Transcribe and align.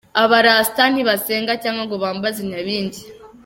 Aba-Rasta 0.21 0.83
ntibasenga 0.89 1.53
cyangwa 1.63 1.83
ngo 1.85 1.95
bambaze 2.03 2.39
Nyabingi. 2.49 3.01